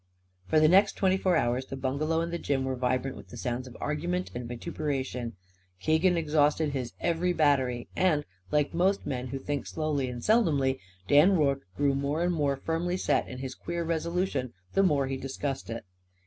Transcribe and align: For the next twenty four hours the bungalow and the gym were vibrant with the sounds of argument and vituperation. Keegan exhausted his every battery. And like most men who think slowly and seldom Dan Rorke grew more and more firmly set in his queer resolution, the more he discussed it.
For 0.47 0.59
the 0.59 0.67
next 0.67 0.93
twenty 0.93 1.15
four 1.15 1.35
hours 1.35 1.67
the 1.67 1.77
bungalow 1.77 2.21
and 2.21 2.33
the 2.33 2.39
gym 2.39 2.63
were 2.63 2.75
vibrant 2.75 3.15
with 3.15 3.27
the 3.29 3.37
sounds 3.37 3.67
of 3.67 3.77
argument 3.79 4.31
and 4.33 4.47
vituperation. 4.47 5.33
Keegan 5.79 6.17
exhausted 6.17 6.71
his 6.71 6.93
every 7.01 7.33
battery. 7.33 7.87
And 7.95 8.25
like 8.49 8.73
most 8.73 9.05
men 9.05 9.27
who 9.27 9.37
think 9.37 9.67
slowly 9.67 10.09
and 10.09 10.23
seldom 10.23 10.59
Dan 11.07 11.33
Rorke 11.37 11.67
grew 11.77 11.93
more 11.93 12.23
and 12.23 12.33
more 12.33 12.55
firmly 12.57 12.97
set 12.97 13.27
in 13.27 13.37
his 13.37 13.53
queer 13.53 13.83
resolution, 13.83 14.53
the 14.73 14.81
more 14.81 15.05
he 15.05 15.17
discussed 15.17 15.69
it. 15.69 15.85